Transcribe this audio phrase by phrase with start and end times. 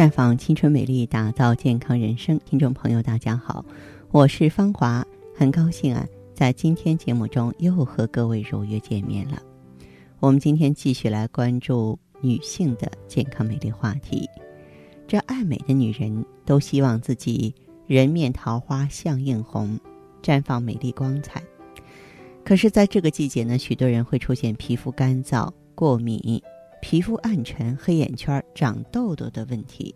[0.00, 2.40] 绽放青春美丽，打造健康人生。
[2.46, 3.62] 听众朋友，大家好，
[4.10, 9.42] 我是芳华，很高兴啊，在今天节目中又和各位如约见面了。
[10.18, 14.26] 我们今天继续来关注女性的健康美丽话题。
[15.06, 17.54] 这爱美的女人都希望自己
[17.86, 19.78] 人面桃花相映红，
[20.22, 21.42] 绽放美丽光彩。
[22.42, 26.40] 可是，在这个季节呢，许多人会出现皮肤干燥、过敏、
[26.80, 29.94] 皮肤暗沉、黑眼圈、长痘痘的问题，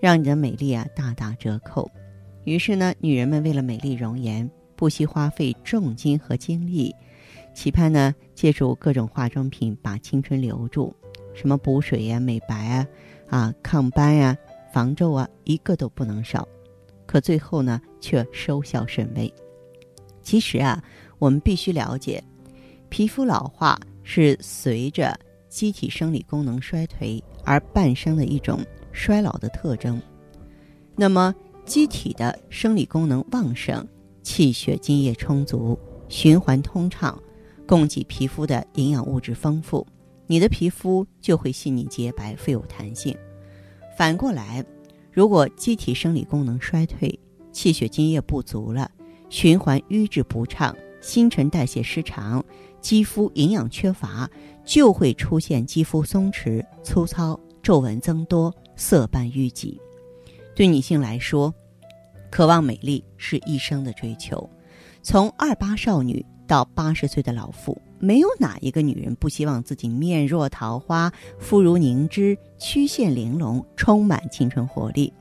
[0.00, 1.90] 让你的美丽啊大打折扣。
[2.44, 6.94] 于是呢，女人们为了美丽容颜，不惜花费重金和精力，
[7.54, 10.94] 期盼呢借助各种化妆品把青春留住，
[11.34, 12.86] 什么补水呀、美白啊、
[13.28, 14.36] 啊抗斑呀、
[14.72, 16.46] 防皱啊，一个都不能少。
[17.06, 19.32] 可最后呢，却收效甚微。
[20.22, 20.82] 其实啊。
[21.18, 22.20] 我们必须了解，
[22.88, 25.16] 皮肤老化是随着
[25.52, 28.60] 机体生理功能衰退而伴生的一种
[28.90, 30.00] 衰老的特征。
[30.96, 31.34] 那么，
[31.66, 33.86] 机体的生理功能旺盛，
[34.22, 37.20] 气血津液充足，循环通畅，
[37.66, 39.86] 供给皮肤的营养物质丰富，
[40.26, 43.14] 你的皮肤就会细腻洁白、富有弹性。
[43.98, 44.64] 反过来，
[45.12, 47.20] 如果机体生理功能衰退，
[47.52, 48.90] 气血津液不足了，
[49.28, 50.74] 循环瘀滞不畅。
[51.02, 52.44] 新陈代谢失常，
[52.80, 54.30] 肌肤营养缺乏，
[54.64, 59.80] 就会出现肌肤松弛、粗糙、皱纹增多、色斑淤积。
[60.54, 61.52] 对女性来说，
[62.30, 64.48] 渴望美丽是一生的追求。
[65.02, 75.12] 从二八少女到八十岁的老妇，没有哪一个女人不希望自己面若桃花、肤如凝脂、曲线玲珑、充满青春活力。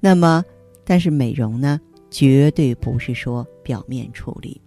[0.00, 0.44] 那么，
[0.84, 4.60] 但是美容呢，绝对不是说表面处理。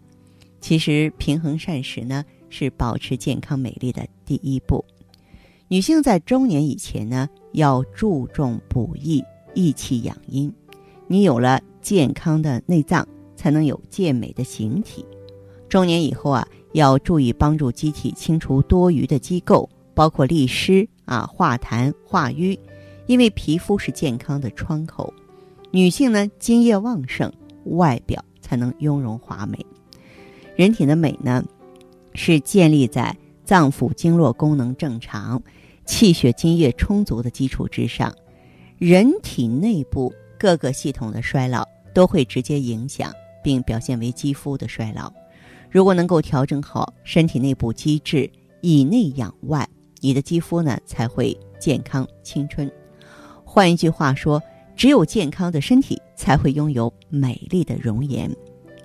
[0.59, 4.85] 其实，平衡膳食呢是保持健康美丽的第一步。
[5.67, 9.23] 女性在中年以前呢，要注重补益、
[9.55, 10.53] 益气养阴。
[11.07, 15.03] 你有了健康的内脏，才能有健美的形体。
[15.67, 22.59] 中年以后啊，要注意帮助机体清除多余的机构，包括利湿啊、化痰、化瘀。
[23.07, 25.13] 因为皮肤是健康的窗口，
[25.71, 27.29] 女性呢，津液旺盛，
[27.65, 29.65] 外表才能雍容华美。
[30.55, 31.43] 人体的美呢，
[32.13, 35.41] 是建立在脏腑经络功能正常、
[35.85, 38.13] 气血津液充足的基础之上。
[38.77, 41.63] 人体内部各个系统的衰老
[41.93, 43.13] 都会直接影响
[43.43, 45.11] 并表现为肌肤的衰老。
[45.69, 48.29] 如果能够调整好身体内部机制，
[48.61, 49.67] 以内养外，
[49.99, 52.69] 你的肌肤呢才会健康青春。
[53.43, 54.41] 换一句话说，
[54.75, 58.29] 只有健康的身体才会拥有美丽的容颜，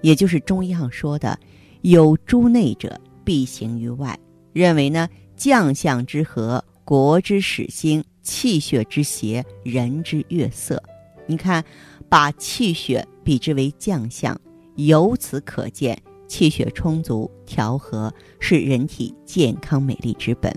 [0.02, 1.38] 也就是中医上说的。
[1.82, 4.18] 有诸内者，必行于外。
[4.54, 5.06] 认为呢，
[5.36, 10.82] 将相之和，国之始兴；气血之邪，人之悦色。
[11.26, 11.62] 你看，
[12.08, 14.40] 把气血比之为将相，
[14.76, 20.54] 由此可见，气血充足、调和是人体健康美丽之本。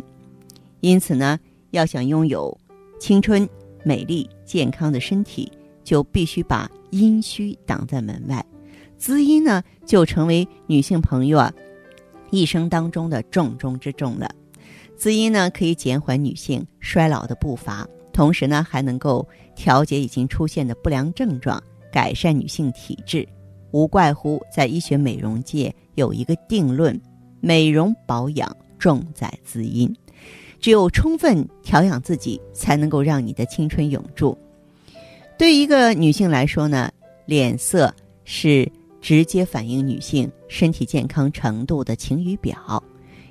[0.80, 1.38] 因此呢，
[1.72, 2.56] 要想拥有
[3.00, 3.50] 青春、
[3.84, 5.52] 美丽、健康的身体，
[5.84, 8.46] 就必须把阴虚挡在门外。
[8.98, 11.54] 滋阴呢，就成为女性朋友啊
[12.32, 14.30] 一生当中的重中之重了。
[14.96, 19.26] 滋阴呢，可以减缓女性衰老的步伐，同时呢，还能够
[19.56, 23.28] 调节已经出现的不良症状，改善女性体质。
[23.72, 27.00] 无怪乎在医学美容界有一个定论：
[27.40, 29.90] 美容保养重在滋阴。
[30.60, 34.38] 只有充分调养自己，才能够让你的青春永驻。
[35.38, 36.92] 对一个女性来说呢，
[37.26, 37.94] 脸色
[38.26, 38.70] 是。
[39.02, 42.84] 直接反映女性身体健康程度的晴雨表。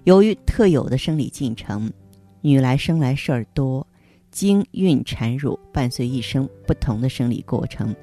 [0.05, 1.93] 由于特有的生理进程，
[2.41, 3.87] 女来生来事儿多，
[4.31, 7.95] 经孕产乳伴随一生不同的生理过程，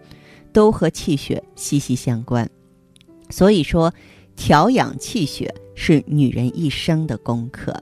[0.53, 2.47] 都和气血息息相关。
[3.29, 3.91] 所以说，
[4.35, 7.75] 调养气血是女人一生的功课。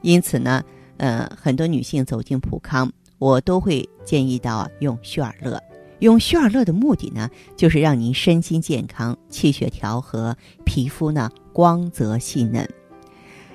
[0.00, 0.64] 因此呢，
[0.96, 5.62] 呃，很多女性走进普康，我都会建议到用旭尔乐。
[6.02, 12.68] 用旭尔乐的目的呢，就是让您身心健康、气血调和、皮肤呢光泽细嫩。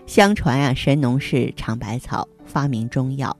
[0.05, 3.35] 相传啊，神农氏尝百草，发明中药。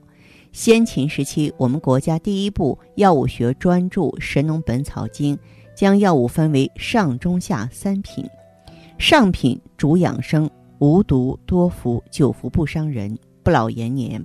[0.52, 5.34] 先秦时期，我们国家第一部药物学专著《神农本草经》，
[5.74, 8.28] 将药物分为上、中、下三品。
[8.98, 10.50] 上品主养生，
[10.80, 14.22] 无毒，多服，久服不伤人，不老延年。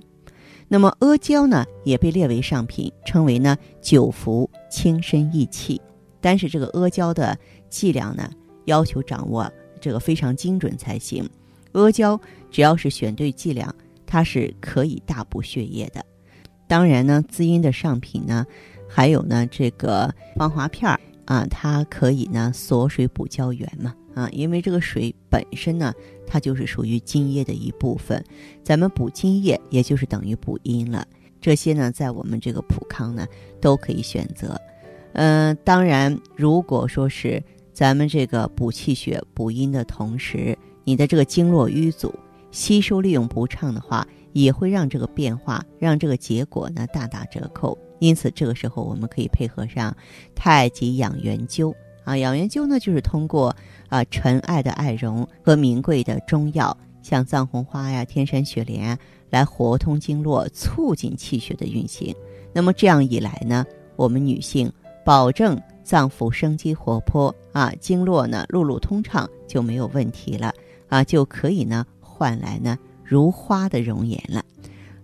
[0.68, 5.80] 那么阿胶呢，也被列为上品，称为呢久服轻身益气。
[6.20, 7.38] 但是这个阿胶的
[7.68, 8.30] 剂量呢，
[8.64, 9.50] 要求掌握
[9.80, 11.28] 这个非常精准才行。
[11.72, 12.18] 阿胶
[12.50, 13.72] 只要是选对剂量，
[14.06, 16.04] 它是可以大补血液的。
[16.66, 18.46] 当然呢，滋阴的上品呢，
[18.88, 25.92] 还有呢这个芳华片儿啊，它可以呢锁水补胶原嘛啊，因为这个水本身呢，
[26.26, 28.24] 它就是属于津液的一部分，
[28.62, 31.06] 咱们补津液也就是等于补阴了。
[31.40, 33.26] 这些呢，在我们这个普康呢
[33.60, 34.58] 都可以选择。
[35.12, 42.14] 嗯，当然，如果说是咱们这个补气血、补阴的同时，你的这个经络淤阻、
[42.50, 47.76] 吸收利用不畅的话，也会让这个变化、让这个结果呢大打折扣。
[48.00, 49.96] 因此，这个时候我们可以配合上
[50.34, 51.74] 太极养元灸
[52.04, 52.16] 啊。
[52.16, 53.54] 养元灸呢，就是通过
[53.94, 58.98] 啊纯爱的艾绒和名贵的中药，像藏红花呀、天山雪莲，
[59.30, 62.12] 来活通经络，促进气血的运行。
[62.52, 63.64] 那么这样一来呢，
[63.94, 64.72] 我们女性。
[65.04, 70.50] 保证脏腑生机活泼啊，经络呢路路通畅就没有问题了
[70.88, 74.42] 啊，就可以呢换来呢如花的容颜了。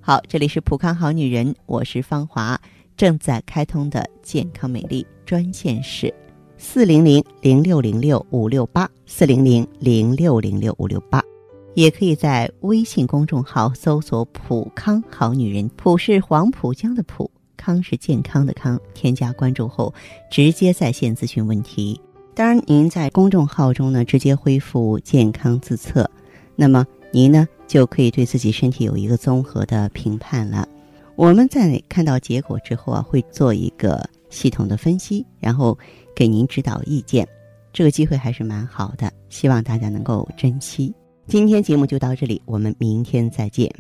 [0.01, 2.59] 好，这里是普康好女人，我是芳华，
[2.97, 6.13] 正在开通的健康美丽专线是
[6.63, 11.25] 四零零零六零六五六八四零零零六零六五六八，
[11.73, 17.29] 也可以在微信公众号搜索“普康好女人”，普是黄浦江的浦。
[17.57, 19.93] 康是健康的康，添加关注后
[20.31, 21.99] 直接在线咨询问题。
[22.35, 26.09] 当然，您在公众号中呢直接恢复健康自测，
[26.57, 30.69] 那么您呢就可以对自己身体有一个综合的评判了。
[31.17, 35.79] 我们在看到结果之后啊，会做一个系统的分析，然后
[36.17, 37.29] 给您指导意见。
[37.73, 40.95] 这个机会还是蛮好的，希望大家能够珍惜。
[41.27, 43.71] 今天节目就到这里，我们明天再见。